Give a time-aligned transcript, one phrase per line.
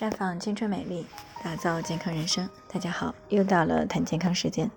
[0.00, 1.04] 绽放青春美丽，
[1.44, 2.48] 打造健康人生。
[2.72, 4.70] 大家好，又到了谈健康时间。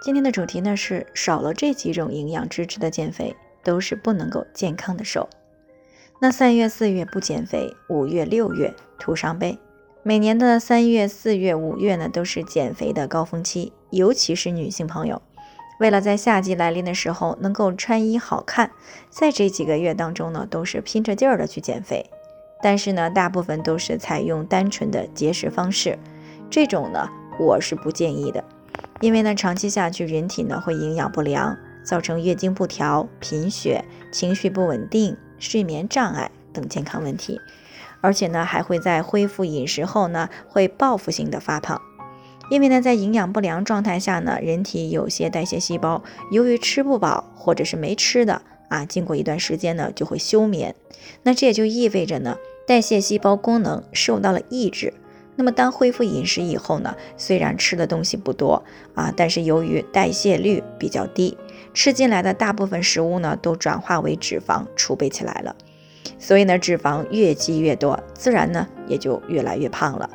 [0.00, 3.34] 今天的主题呢是少了这几种营养支持的减肥
[3.64, 5.28] 都是不能够健康的瘦。
[6.20, 9.58] 那三月四月不减肥，五月六月徒伤悲。
[10.04, 15.20] 每年的三月四月五月呢都是减肥的高峰期，尤其是女性朋友，
[15.80, 18.70] 为了在夏季来临的时候能够穿衣好看，
[19.10, 22.08] 在这几个月当中呢都是拼着劲儿的去减肥。
[22.64, 25.98] 但是呢，大部分都是采用单纯的节食方式，
[26.48, 27.06] 这种呢，
[27.38, 28.42] 我是不建议的，
[29.02, 37.38] 因为呢，长期下去，人体呢会营养不良，造成月经不调、贫血、情绪不稳定、睡眠障碍等健康问题，
[38.00, 41.78] 而且呢，还会在恢复饮食后呢，会报复性的发胖，
[42.48, 50.74] 因为呢，在营养不良状态下呢，人体有些代谢细胞由于吃不饱或者是没吃的啊，经过一段时间呢，就会休眠，
[51.24, 52.38] 那这也就意味着呢。
[52.66, 54.94] 代谢细胞功能受到了抑制，
[55.36, 56.96] 那么当恢复饮食以后呢？
[57.16, 61.36] 虽然吃的东西不多啊，但是由于代谢率比较低，
[61.74, 65.54] 吃进来的大部分食物呢都转化为脂肪储备起来了，
[66.18, 70.08] 所以呢脂肪越积越多，自然呢也就越来越胖了。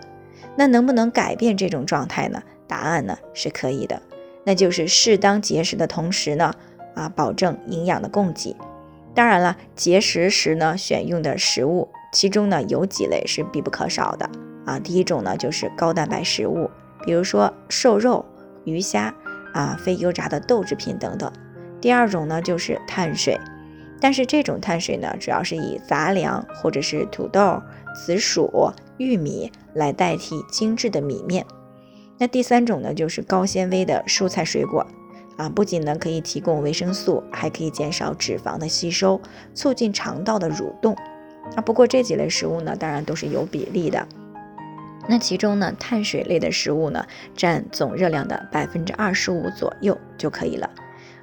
[0.56, 2.42] 那能不能改变这种状态呢？
[2.68, 4.02] 答案呢是可以的，
[4.44, 6.54] 那就是适当节食的同时呢
[6.96, 8.56] 啊保证营养的供给。
[9.14, 11.90] 当然了，节食时呢选用的食物。
[12.12, 14.30] 其中呢有几类是必不可少的
[14.66, 16.70] 啊，第一种呢就是高蛋白食物，
[17.06, 18.26] 比如说瘦肉、
[18.66, 19.14] 鱼虾
[19.54, 21.32] 啊、非油炸的豆制品等等。
[21.82, 23.40] 第二种呢就是碳水，
[24.02, 27.62] 但是这种碳水呢主要是以杂粮或者是土豆、
[27.96, 31.46] 紫薯、玉米来代替精致的米面。
[32.18, 34.86] 那第三种呢就是高纤维的蔬菜水果
[35.38, 39.22] 啊，不仅呢可以提供维生素，还可以减少脂肪的吸收，
[39.54, 40.96] 促进肠道的蠕动。
[41.56, 44.08] 啊，不过这几类食物呢，当然都是有比例的。
[45.08, 47.06] 那其中呢，碳水类的食物呢，
[47.36, 50.70] 占总热量的百分之二十五左右就可以了。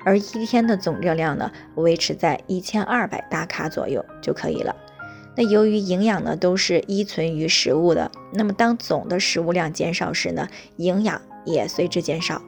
[0.04, 4.75] 而一天的总热量呢，维持在一千二百大卡左右就可以了。
[5.36, 12.42] 那由于营养呢都是依存于食物的，那么当总的食物量减少时呢，营养也随之减少。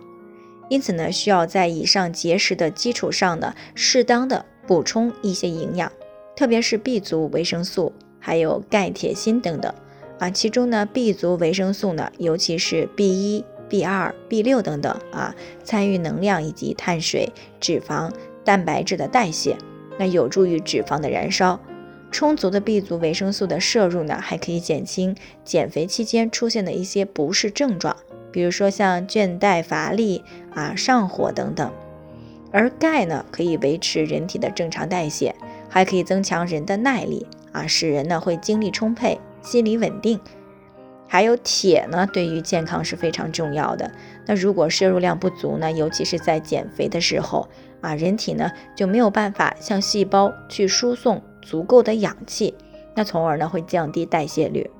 [0.69, 5.93] 因此呢，需要在以上节食的基础上呢，适当的补充一些营养。
[6.39, 9.75] 特别是 B 族维生素，还有钙、铁、锌等等
[10.21, 15.35] 啊，其中呢 B 族维生素呢，尤其是 B 一、B 二、B 六等等啊，
[15.65, 18.13] 参与能量以及碳水、脂肪、
[18.45, 19.57] 蛋白质的代谢，
[19.99, 21.59] 那有助于脂肪的燃烧。
[22.13, 27.97] 充足的 B 族维生素的摄入呢，还可以减轻减肥期间出现的一些不适症状，
[28.31, 30.23] 比如说像倦怠、乏力
[30.55, 31.69] 啊、上火等等。
[32.53, 35.35] 而钙呢，可以维持人体的正常代谢。
[35.69, 40.19] 还可以增强人的耐力啊，使人呢会精力充沛、心理稳定。
[41.07, 43.91] 还有铁呢，对于健康是非常重要的。
[44.27, 47.49] 那如果摄入量不足呢，尤其是在减肥的时候
[47.81, 52.55] 啊，人体呢就没有办法向细胞去输送足够的氧气，
[52.95, 54.71] 那从而呢会降低代谢率。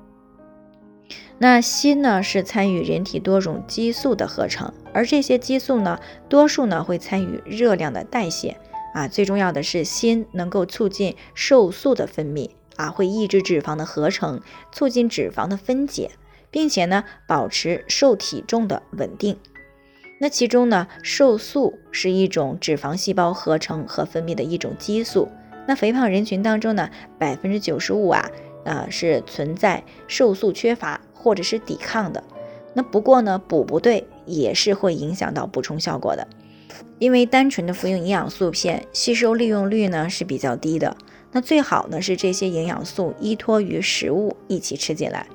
[1.39, 8.57] 那锌呢是参与人体多种激素的合成，而这些激素呢，多数呢会参与热量的代谢。
[8.93, 14.41] 啊，最重要的是锌能够促进瘦素的分泌啊，会抑制脂肪的合成，
[14.71, 16.11] 促进脂肪的分解，
[16.49, 19.37] 并且呢，保持瘦体重的稳定。
[20.21, 25.29] 那其中呢，瘦素是一种脂肪细胞合成和分泌的一种激素。
[25.67, 28.29] 那肥胖人群当中呢，百分之九十五啊，
[28.65, 32.23] 呃，是存在瘦素缺乏或者是抵抗的。
[32.73, 36.27] 那不过呢，补不对也是会影响到补充效果的。
[36.99, 40.95] 因为单纯的服用营养素片，吸收利用率呢是比较低的。
[41.31, 45.27] 那最好呢是这些营养素依托于食物一起吃进来，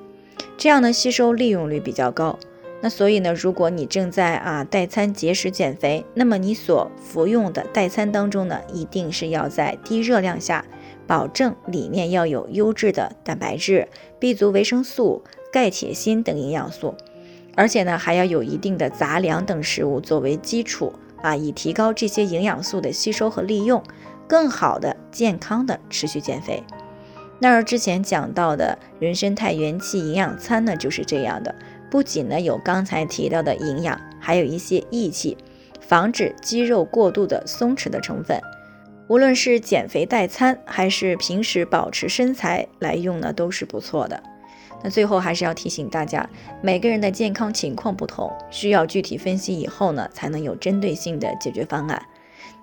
[0.57, 2.37] 这样呢吸收利用率比较高。
[2.81, 10.63] 那所以呢，如果你正在啊代餐节食减肥，那么你所服用的代餐当中呢，一定是要在低热量下，
[11.07, 13.87] 保证里面要有优质的蛋白质、
[14.19, 16.93] B 族维生素、钙、铁、锌等营养素，
[17.55, 20.93] 而且呢还要有一定的杂粮等食物作为基础。
[21.25, 23.81] 啊，以提高这些营养素的吸收和利用，
[24.27, 26.63] 更好的、健康的持续减肥。
[27.39, 31.55] 那而之前讲到的人参肽元气营养餐呢，就是这样的。
[31.89, 35.35] 不仅呢有刚才提到的营养，还有一些益气，
[35.81, 38.39] 防止肌肉过度的松弛的成分。
[39.07, 44.21] 无论是减肥代餐，还是平时保持身材来用呢，都是不错的。
[44.85, 46.29] 那最后还是要提醒大家，
[46.61, 51.99] 每个人的健康情况不同，需要具体分析以后呢，才能有针对性的解决方案。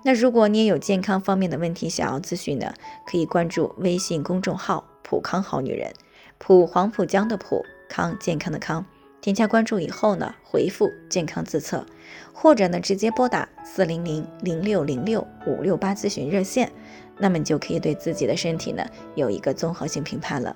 [0.05, 2.73] 那如果你也有健康方面的问题想要咨询呢，
[3.05, 5.91] 可以关注微信公众号“普康好女人”，
[6.39, 7.61] 普黄浦江的普。
[7.89, 8.83] 康健康的康，
[9.21, 11.85] 添加关注以后呢，回复健康自测，
[12.33, 16.71] 或者呢直接拨打四零零零六零六五六八咨询热线，
[17.19, 18.83] 那么你就可以对自己的身体呢
[19.13, 20.55] 有一个综合性评判了。